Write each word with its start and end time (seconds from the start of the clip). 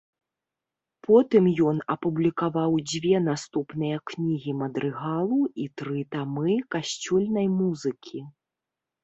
Потым 1.07 1.49
ён 1.71 1.81
апублікаваў 1.95 2.71
дзве 2.93 3.15
наступныя 3.27 3.99
кнігі 4.13 4.55
мадрыгалу 4.63 5.39
і 5.65 5.67
тры 5.83 5.99
тамы 6.17 6.57
касцёльнай 6.79 7.47
музыкі. 7.61 8.19